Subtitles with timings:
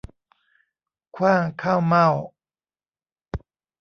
[1.15, 2.09] ขว้างข้าวเม่า